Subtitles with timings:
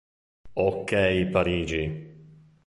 [0.65, 1.83] Okay Parigi!